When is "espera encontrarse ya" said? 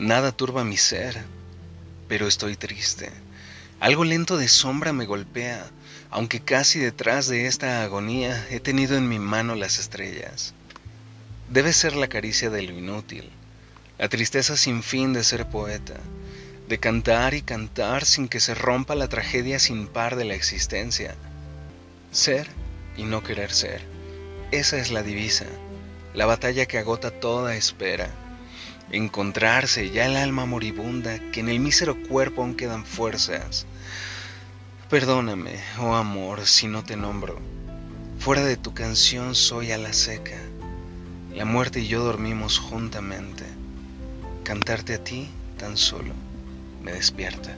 27.54-30.06